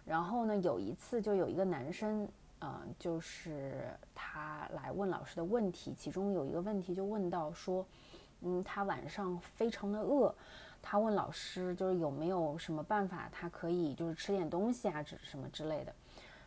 [0.09, 2.27] 然后呢，有一次就有一个男生，
[2.61, 7.85] 嗯，就是他来问老师的问题，其中有一个问题就问到说，
[8.41, 10.33] 嗯，他晚上非常的饿。
[10.81, 15.93] 他问老师，就是有没有什么办法，他可以就是吃点东西啊，之什么之类的。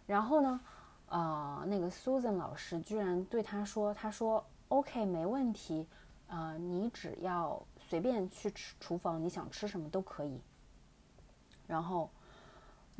[0.06, 0.60] 然后呢，
[1.06, 5.86] 呃，那个 Susan 老师居然对他说：“他说 OK，没问题，
[6.26, 10.40] 呃，你只要随便去吃厨房，你想吃什么都可以。”
[11.68, 12.10] 然后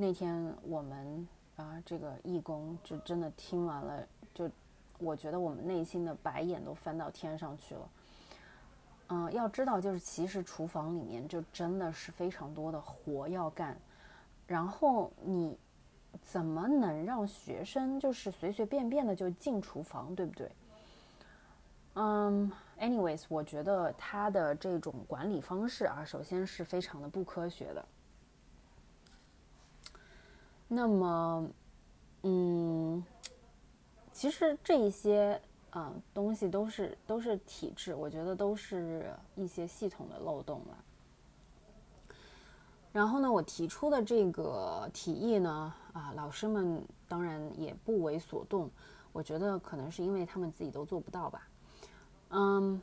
[0.03, 4.51] 那天我们啊，这个义工就真的听完了，就
[4.99, 7.91] 我觉得我们内心的白眼都翻到天上去了。
[9.11, 13.77] 嗯，要知道，就是其实厨房里面就真的是非常多的活要干，
[14.45, 15.57] 然后你
[16.25, 20.51] 怎么能让学生就是随随便便的就进厨房，对不对？
[21.95, 27.87] 嗯，anyways，我觉得他的这种管理方式啊，首先是非常的不科学的。
[30.73, 31.49] 那么，
[32.23, 33.05] 嗯，
[34.13, 35.41] 其实这一些。
[35.75, 42.15] 嗯，东西都是都是体制，我觉得都是一些系统的漏洞了。
[42.93, 48.71] 然后呢，我提出的这个提议呢，啊，老师们当然也不为所动。
[49.15, 51.49] 我觉得可能是因为他们自己都做不到吧。
[52.29, 52.83] 嗯，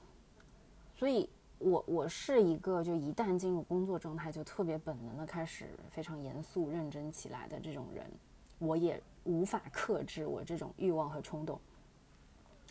[0.96, 8.10] 所以我我是一个就一旦进入工作状态就特别本能的开始非常严肃认真起来的这种人，
[8.58, 11.60] 我也无法克制我这种欲望和冲动。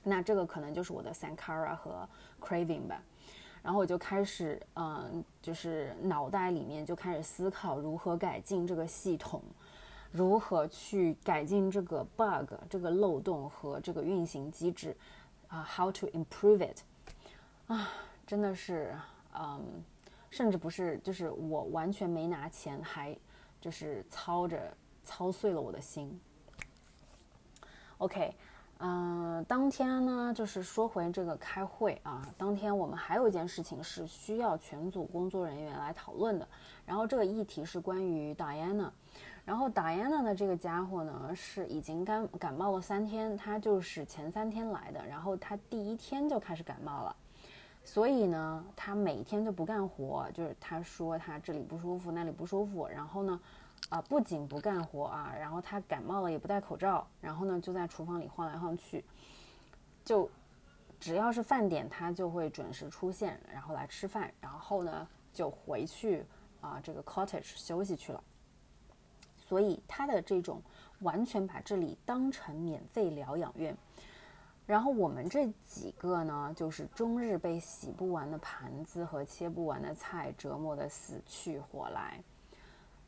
[0.02, 2.08] 那这个可能就是我的 sankara 和
[2.40, 3.02] craving 吧，
[3.62, 9.42] 然后我就开始，嗯，就是脑袋里面就开始思考如何改进这个系统，
[10.10, 14.96] 如何去改进这个 bug 这个漏洞和这个运行机制，
[15.48, 16.78] 啊，how to improve it，
[17.66, 17.90] 啊，
[18.28, 18.94] 真的是，
[19.34, 19.82] 嗯，
[20.28, 23.16] 甚至不是，就是我完全没拿钱，还
[23.58, 26.20] 就是操着操碎了我的心。
[27.96, 28.34] OK。
[28.80, 32.24] 嗯，当天呢，就是说回这个开会啊。
[32.38, 36.46] 当天我们还有一件事情是需要全组工作人员来讨论的。
[36.86, 38.88] 然后这个议题是关于 Diana。
[39.44, 47.16] 然后 Diana 的这个家伙呢，是已经感感冒了三天，他就是前三天来的，然后他第一天就开始感冒了，
[47.88, 53.40] 所以呢，他每天就不干活，就是他说他这里不舒服，那里不舒服，然后呢。
[53.90, 59.02] 啊，不仅不干活啊，然后他感冒了也不戴口罩，然后呢就在厨房里晃来晃去，
[60.04, 60.28] 就
[60.98, 66.26] 只要是饭点他就会准时出现，然后来吃饭，然后呢就回去
[66.60, 68.22] 啊这个 cottage 休息去了。
[69.38, 70.60] 所以他的这种
[71.00, 73.74] 完全把这里当成免费疗养院，
[74.68, 82.22] 然后我们这几个呢就是终日被洗不完的盘子和切不完的菜折磨的死去活来，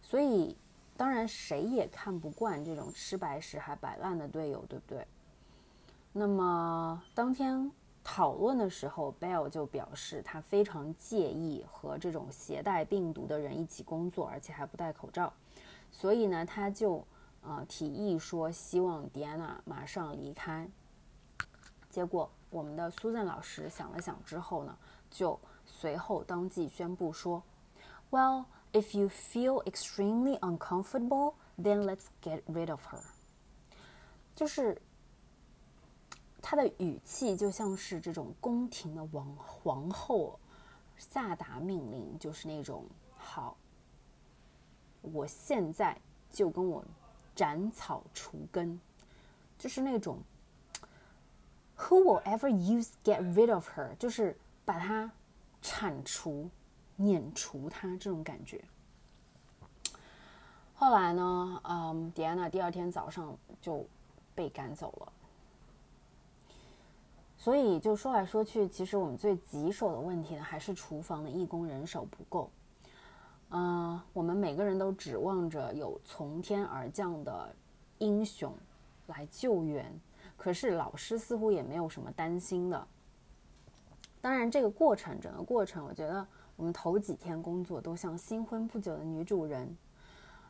[0.02, 0.56] 所以。
[0.96, 5.06] 当然，谁也看不惯这种吃白食还摆烂的队友，对不对？
[6.12, 7.72] 那么当天
[8.04, 15.32] 讨论的时候，Bell 就表示他非常介意和这种携带病毒的人一起工作，而且还不戴口罩。
[15.90, 17.02] 所以呢，他就
[17.40, 20.68] 呃提议说，希望 Diana 马上离开。
[21.90, 24.78] 结果，我们的 Susan 老师想了想之后呢，
[25.10, 27.42] 就随后当即宣布说
[28.10, 33.02] ：“Well。” If you feel extremely uncomfortable, then let's get rid of her。
[34.36, 34.80] 就是
[36.40, 40.38] 他的语气就像是这种宫廷的王皇后
[40.96, 42.86] 下达命令，就是那种
[43.16, 43.56] 好，
[45.02, 46.00] 我现在
[46.30, 46.84] 就跟我
[47.34, 48.80] 斩草除根，
[49.58, 50.22] 就是那种
[51.88, 53.96] Who will ever use get rid of her？
[53.96, 55.10] 就是把她
[55.60, 56.48] 铲除。
[57.02, 58.62] 撵除他这种感觉。
[60.74, 63.86] 后来呢，嗯，迪安娜第二天早上就
[64.34, 65.12] 被赶走了。
[67.38, 72.50] 所以就说来说去，其实我们最棘手的问题呢，还是厨房的义工人手不够。
[73.48, 77.56] 嗯，我们每个人都指望着有从天而降的
[77.96, 78.54] 英雄
[79.06, 79.98] 来救援。
[80.40, 82.86] 可是老师似乎也没有什么担心的。
[84.22, 86.26] 当然，这个过程，整个过程，我觉得
[86.56, 89.76] 我们头几天工作都像新婚不久的女主人，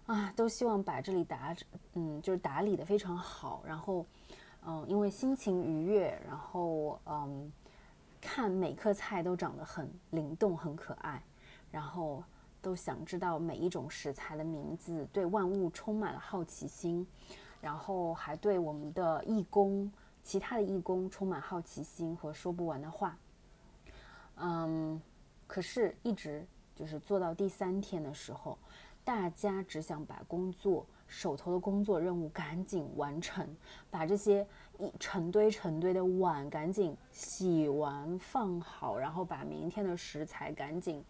[0.06, 1.52] 啊，都希望把这里打，
[1.94, 3.64] 嗯，就是打理的非常好。
[3.66, 4.06] 然后，
[4.64, 7.52] 嗯，因为心情愉悦，然后，嗯，
[8.20, 11.20] 看每颗菜都长得很灵动、很可爱，
[11.72, 12.22] 然后
[12.62, 17.04] 都想知道每一种食材的名字，对万物充满了好奇心，
[17.60, 19.90] 然后还对我们的义工、
[20.22, 23.16] 其他的义工充满好奇心和说不完的话。
[24.36, 25.00] 嗯，
[25.46, 28.58] 可是，一直就是做到第三天的时候，
[29.04, 33.46] 大家只想把工作手头的工作任务赶紧完成，
[33.90, 34.46] 把这些
[34.78, 41.04] 一成堆成堆的碗赶紧洗完放好，然后把明天的食材赶紧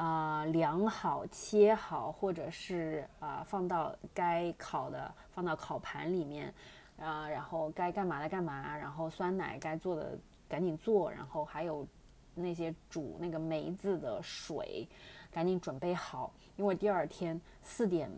[0.00, 6.54] 啊量好切好，或者是啊放到该烤的放到烤盘里面
[6.98, 11.86] 啊，然后该干嘛的干嘛，然后酸奶该做的赶紧做，然后还有。
[12.32, 14.88] 那些煮那个梅子的水，
[15.32, 18.08] 赶紧准备好，因为第二天四点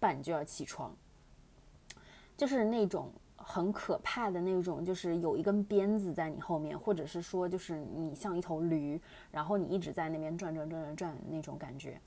[0.00, 0.90] 半就要起床。
[2.34, 3.12] 就是那种
[3.50, 11.98] 很可怕的那种，就是有一根鞭子在你后面，或者是说，就是你像一头驴，然后你一直在那边转转转转转那种感觉，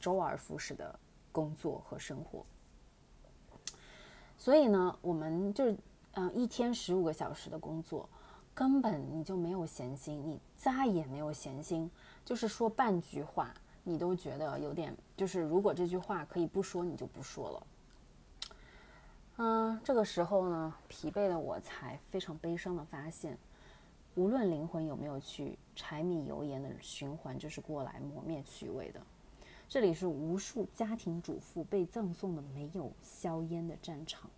[0.00, 0.98] 周而复始的
[1.30, 2.44] 工作和生活。
[4.36, 5.76] 所以呢，我们就是
[6.14, 8.08] 嗯，一天十五个小时的工作。
[8.52, 11.88] 根本你就没有闲心，你再也没有闲心，
[12.24, 17.66] 就是说半句话，你都觉得有点，就是如果这句话可以不说，你就不说了。
[19.42, 23.38] 嗯，这个时候呢，疲惫的我才非常悲伤的发现，
[24.14, 29.00] 无论灵魂有没有去，柴米油盐的循环就是过来磨灭趣味的。
[29.66, 34.28] 这里是无数家庭主妇被葬送的没有硝烟的战场。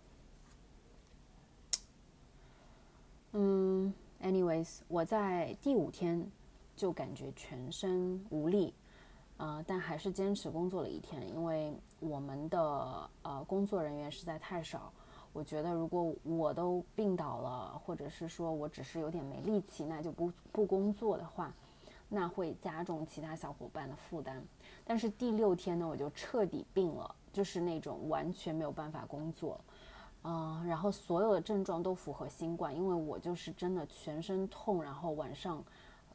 [3.33, 3.93] 嗯。
[4.21, 6.31] Anyways，我在第五天
[6.77, 8.73] 就感觉全身无力，
[9.43, 14.89] 啊，但还是坚持工作了一天，因为我们的呃工作人员实在太少。
[15.33, 21.53] 我觉得如果我都病倒了，或者是说我只是有点没力气，那就不不工作的话，
[22.07, 24.41] 那会加重其他小伙伴的负担。
[24.85, 29.59] 但是第六天呢，我就彻底病了，就是那种完全没有办法工作。
[30.21, 35.61] 啊，然后所有的症状都符合新冠，因为我就是真的全身痛，然后晚上，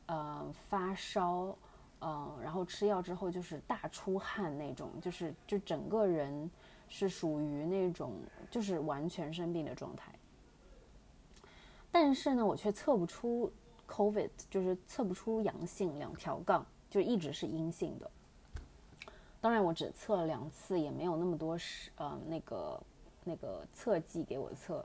[0.07, 1.55] 呃发烧，
[2.01, 6.51] 嗯，然后吃药之后就是大出汗那种，就是就整个人
[6.89, 8.15] 是属于那种
[8.51, 10.13] 就是完全生病的状态。
[11.91, 13.51] 但是呢，我却测不出
[13.89, 18.11] COVID，就是测不出阳性，两条杠就一直是阴性的。
[19.41, 22.81] 当然，我只测了两次，也没有那么多是呃那个。
[23.25, 24.83] 那个测剂给我测，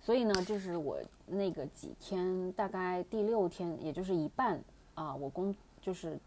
[0.00, 4.62] 所以呢，就是我那个几天，大概第六天，也就是一半
[4.94, 5.52] 啊，我工
[5.86, 6.18] 就是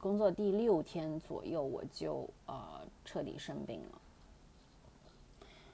[0.00, 4.00] 工作第六天左右，我就呃彻底生病了。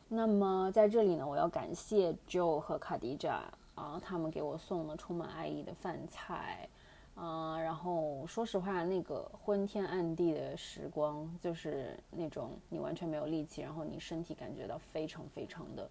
[0.08, 3.44] 那么在这里呢，我要感谢 Joe 和卡迪扎
[3.76, 6.68] 啊，他们给我送了充满爱意的饭菜。
[7.14, 15.88] 啊，然后说实话，那个昏天暗地的时光，就是那种你完全没有力气，然后你身体感觉到非常非常的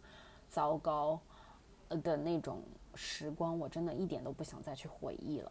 [0.50, 1.18] 糟糕
[1.88, 2.62] 呃的那种
[2.94, 5.50] 时光，我真的一点都不想再去回忆了。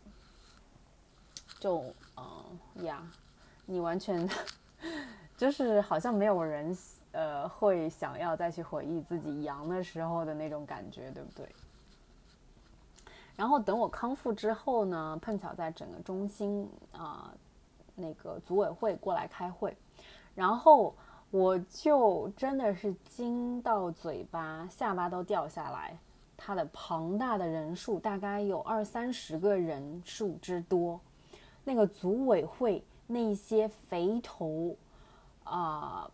[1.61, 1.85] 就，
[2.17, 3.01] 嗯呀，
[3.67, 4.29] 你完全
[5.37, 6.77] 就是好像没有人
[7.13, 11.47] 呃会想要再去回忆自己阳的时候的那种感觉，对不对？
[13.37, 17.33] 然后等我康复之后呢，碰巧在整个中心啊，
[17.95, 19.77] 那个组委会过来开会，
[20.35, 20.95] 然后
[21.31, 25.99] 我就真的是惊到嘴巴，下巴都掉下来。
[26.43, 30.99] 他的庞大的人数大概有二三十个人数之多，
[31.65, 34.77] 那个组委会那些肥头
[35.45, 36.11] 啊、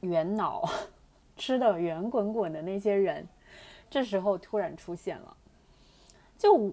[0.00, 0.68] 圆脑、
[1.36, 3.26] 吃的圆滚滚的那些人，
[3.90, 5.36] 这时候突然出现了。
[6.36, 6.72] 就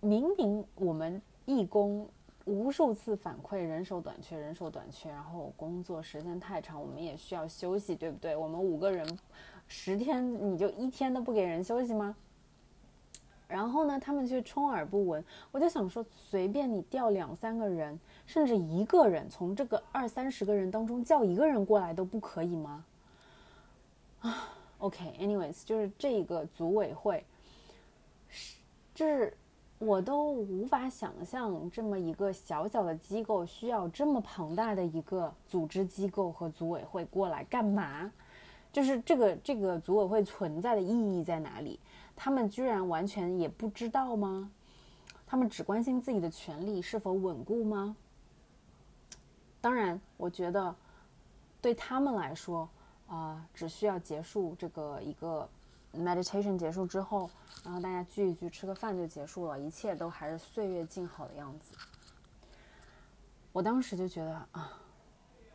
[0.00, 2.08] 明明我们义工
[2.44, 8.34] 无数次反馈人手短缺，人手短缺，然后工作时间太长，我们也需要休息，对不对？
[8.34, 9.18] 我们五个人
[9.68, 12.16] 十天，你就一天都不给人休息吗？
[13.50, 15.24] 然后呢，他们却充耳不闻。
[15.50, 22.84] 我就想说，随便你调两三个人，甚至一个人，从这个二三十个人当中叫一个人过来都不可以吗？
[24.20, 24.48] 啊
[24.78, 27.24] ，OK，anyways，就是这个组委会
[28.28, 28.56] 是
[28.94, 29.06] 就。
[29.06, 29.36] 是，
[29.78, 38.12] 我都无法想象这么一个小小的机构需要这么庞大的一个组织机构和组委会过来干嘛？
[38.72, 41.80] 就是这个这个组委会存在的意义在哪里？
[42.14, 44.50] 他们居然完全也不知道吗？
[45.26, 47.96] 他们只关心自己的权利是否稳固吗？
[49.60, 50.74] 当然，我觉得
[51.60, 52.68] 对他们来说，
[53.06, 55.48] 啊，只需要结束这个一个
[55.94, 57.30] meditation 结束之后，
[57.64, 61.74] 然后大家聚一聚，吃个饭就结束了，一切都还是岁月静好的样子。
[63.52, 64.80] 我当时就觉得啊，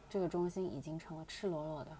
[0.09, 1.91] 这个中心已经成了赤裸裸的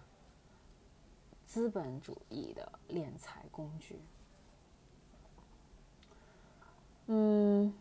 [1.46, 3.98] 资本主义的敛财工具。
[7.06, 7.72] 嗯，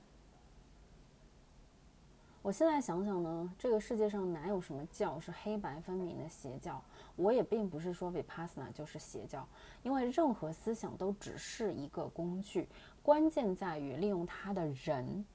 [2.42, 6.82] 我现在想想呢，这个世界上哪有什么教是黑白分明的邪教？
[7.16, 9.48] 我也并不是说 Vipassana 就是邪教，
[9.82, 12.68] 因为任何思想都只是一个工具，
[13.02, 15.26] 关键在于利用它的人。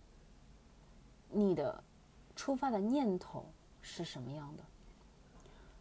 [1.32, 1.82] 你的
[2.36, 3.44] 出发的念头
[3.80, 4.64] 是什么样的？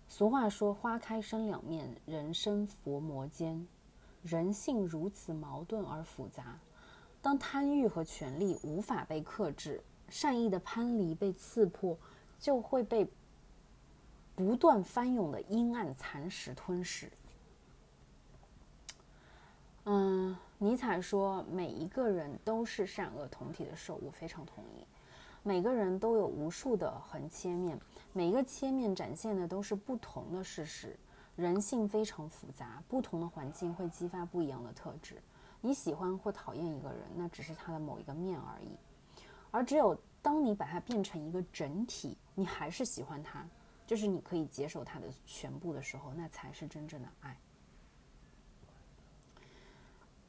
[0.10, 3.66] 俗话说“花开生两面，人生佛魔间”，
[4.24, 6.60] 人性如此矛盾而复杂。
[7.22, 11.96] 当贪欲和权力无法被克制，善意的攀离被刺破，
[12.40, 13.08] 就会被
[14.36, 17.12] 不断翻涌的阴暗蚕食吞噬。
[19.86, 24.86] 嗯，尼采说：“每一个人都是善恶同体的兽。”我非常同意。
[25.44, 27.80] 每个人都有无数的横切面，
[28.14, 30.98] 每一个切面展现的都是不同的事实。
[31.36, 35.22] 人性非常复杂，不同的环境会激发不一样的特质。
[35.62, 38.78] 你喜欢或讨厌一个人，那只是他的某一个面而已。
[39.52, 43.48] 而只有当你把它变成一个整体，你还是喜欢他，
[43.88, 47.38] 就是你可以接受他的全部的时候，那才是真正的爱。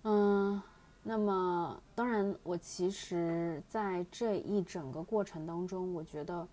[0.04, 0.62] 嗯，
[1.10, 6.46] 那么当然，我其实在这一整个过程当中，我觉得，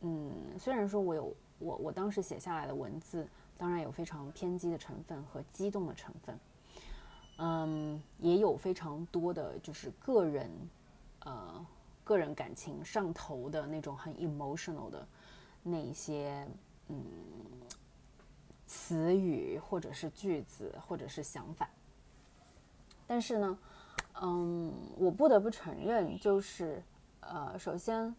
[0.00, 3.28] 嗯，虽然说我有我我当时写下来的文字，
[3.58, 6.40] 当然有非常偏激的成分和激动的成分。
[7.36, 10.50] 嗯，也有非常多的就是个人，
[11.26, 11.66] 呃，
[12.02, 15.06] 个人感情上头的那种很 emotional 的
[15.62, 16.48] 那一些
[16.88, 17.04] 嗯
[18.66, 21.68] 词语或者是句子或者是想法。
[23.06, 23.58] 但是呢，
[24.22, 26.82] 嗯，我不得不承认，就是
[27.20, 28.14] 呃，首先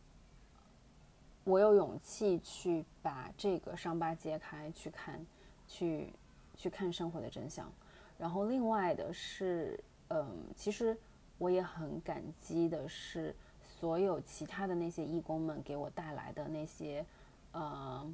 [1.44, 5.24] 我有勇气去把这个伤疤揭开，去看，
[5.68, 6.12] 去
[6.56, 7.72] 去看生活的真相。
[8.18, 9.80] 然后，另外的是，
[10.10, 10.98] 嗯，其实
[11.38, 17.06] 我也很感激的是，所有其他的那些义工们给我带来的那些，
[17.52, 18.12] 呃，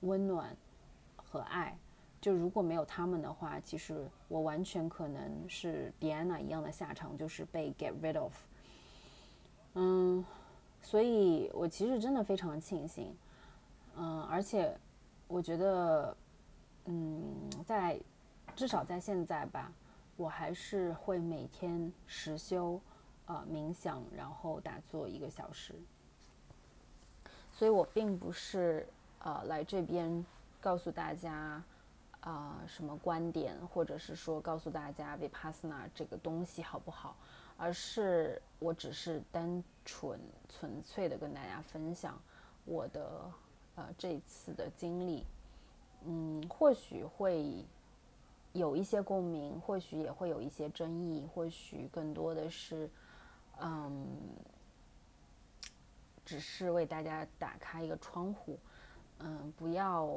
[0.00, 0.54] 温暖
[1.16, 1.78] 和爱。
[2.24, 8.32] 就如果没有他们的话，其实我完全可能是 Diana 一样的下场，就是被 get rid of。
[9.74, 10.24] 嗯，
[10.80, 13.14] 所以我其实真的非常庆幸，
[13.94, 14.74] 嗯，而且
[15.28, 16.16] 我觉得，
[16.86, 17.22] 嗯，
[17.66, 18.00] 在。
[18.56, 19.72] 至少在现在吧，
[20.16, 22.80] 我还是会每天实修，
[23.26, 25.74] 呃，冥想，然后打坐一个小时。
[27.50, 28.86] 所以我并不是
[29.18, 30.24] 呃来这边
[30.60, 31.60] 告诉大家
[32.24, 37.16] 啊什么观点，或者是说告诉大家 Vipassana 这个东西好不好，
[37.56, 40.18] 而是我只是单纯
[40.48, 42.20] 纯粹的跟大家分享
[42.64, 43.30] 我的
[43.76, 45.24] 呃这次的经历，
[46.04, 47.64] 嗯，或许会。
[48.54, 52.88] 有一些共鸣，或许也会有一些争议，或许更多的是，
[53.58, 54.06] 嗯，
[56.24, 58.56] 只是为大家打开一个窗户，
[59.18, 60.16] 嗯，不要，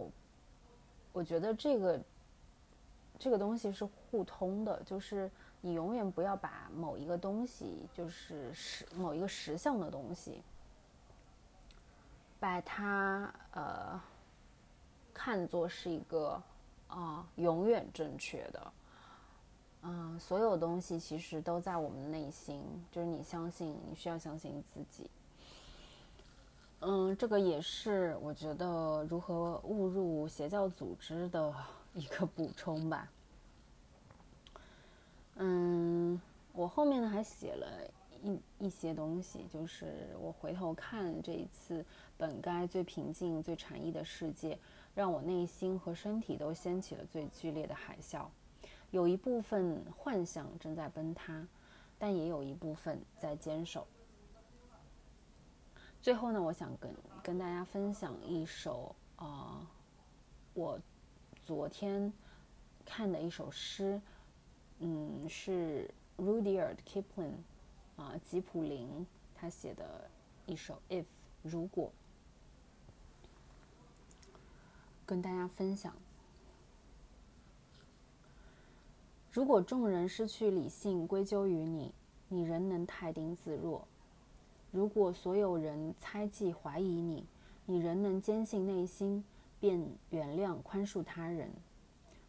[1.18, 2.00] 我觉得这个
[3.18, 10.44] 这个东西是互通的，就是你永远不要把某一个东西，就是实某一个实相的东西，
[12.40, 14.00] 把它呃
[15.12, 16.42] 看作是一个。
[16.90, 18.74] 啊，永远正确的，
[19.82, 25.12] 嗯，所有东西其实都在我们内心，就是你相信，你需要相信自己。
[26.80, 31.54] 嗯，这个也是我觉得如何误入邪教组织的
[31.94, 33.12] 一个补充吧。
[35.36, 36.22] 嗯，
[36.54, 37.90] 我后面呢还写了
[38.24, 41.84] 一一些东西，就是我回头看这一次
[42.16, 44.58] 本该最平静、最禅意的世界。
[44.96, 48.26] 让我内心和身体都掀起了最剧烈的海啸，
[48.90, 51.48] 有一部分幻想正在崩塌，
[52.00, 53.86] 但也有一部分在坚守。
[56.08, 56.90] 最后呢，我想跟
[57.22, 59.68] 跟大家分享一首啊，
[60.54, 60.80] 我
[61.44, 62.14] 昨天
[62.86, 64.00] 看的一首诗，
[64.80, 67.34] 嗯，是 Rudyard Kipling
[67.98, 69.06] 啊，吉普林
[69.36, 70.10] 他写的
[70.46, 71.04] 一首《If》，
[71.42, 71.92] 如果。
[75.06, 75.94] 跟大家分享，
[79.34, 81.94] 如果众人失去理性归咎于你，
[82.30, 83.86] 你仍能泰定自若；
[84.72, 87.26] 如果所有人猜忌怀疑你，
[87.66, 89.24] 你仍能坚信内心，
[89.60, 91.52] 便原谅宽恕他人。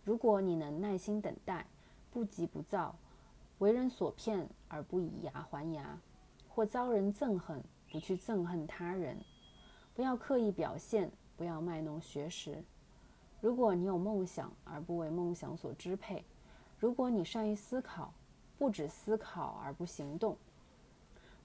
[0.04, 1.66] 如果你能耐心等待，
[2.10, 2.94] 不急不躁，
[3.58, 5.98] 为人所骗而不以牙还牙，
[6.48, 9.18] 或遭人憎恨，不去憎恨他人，
[9.94, 12.62] 不要刻意表现，不要卖弄学识。
[13.40, 16.24] 如果你有梦想而不为梦想所支配，
[16.78, 18.12] 如果你善于思考，
[18.56, 20.34] 不止思考而不行动；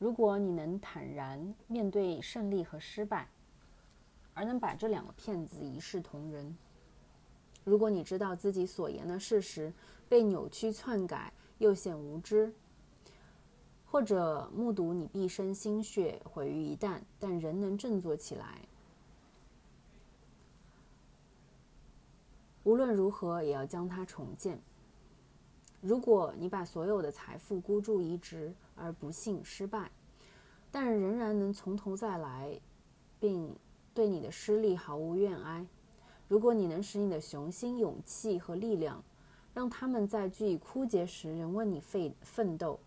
[0.03, 3.25] 如果你能坦然面对胜利和失败，
[4.33, 6.53] 而能把这两个骗子一视同仁；
[7.63, 9.71] 如果你知道自己所言的事实
[10.09, 12.53] 被扭曲篡改，又显无知，
[13.85, 18.59] 或者目睹你毕生心血毁于一旦，但仍能振作起来，
[22.63, 24.59] 无论如何也要将它重建。
[25.83, 29.91] 如果你把所有的财富孤注一掷而不幸失败，
[30.71, 32.57] 但仍然能从头再来，
[33.19, 33.53] 并
[33.93, 35.65] 对你的失利毫无怨哀；
[36.29, 39.03] 如果你能使你的雄心、勇气和力量，
[39.53, 42.79] 让他们在据以枯竭时仍为你奋奋斗，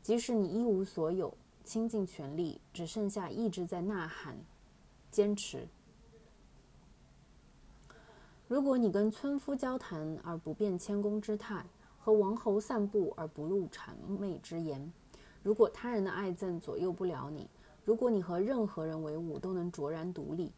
[0.00, 4.38] 即使你一无所有，倾尽全力，只剩下一直在呐喊，
[5.10, 5.66] 坚持。
[8.46, 11.66] 如果你跟村夫交谈而不变谦恭之态，
[12.06, 14.92] 和王侯散步而不露谄媚之言。
[15.42, 17.50] 如果他人的爱憎左右不了你，
[17.84, 20.52] 如果你和任何人为伍都能卓然独立，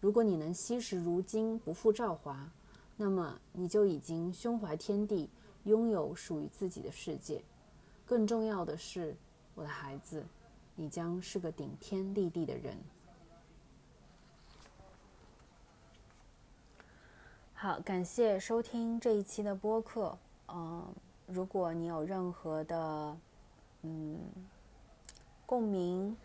[0.00, 2.50] 如果你能惜时如金，不负韶华，
[2.96, 5.28] 那么你就已经胸怀天地，
[5.64, 7.42] 拥有属于自己的世界。
[8.06, 9.14] 更重要的是，
[9.54, 10.24] 我的孩子，
[10.74, 12.74] 你将是个顶天立地的人。
[17.52, 20.16] 好，感谢收听这一期的播客。
[20.48, 20.94] 嗯，
[21.26, 23.16] 如果你有任何的
[23.82, 24.18] 嗯
[25.46, 26.16] 共鸣，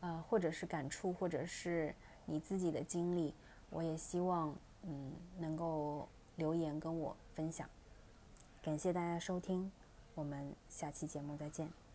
[0.00, 1.94] 呃，或者是感触，或者是
[2.24, 3.34] 你自己的经历，
[3.70, 7.68] 我也希望嗯能够留言跟我分享。
[8.62, 9.70] 感谢大家收听，
[10.14, 11.87] 我们下期节目再见。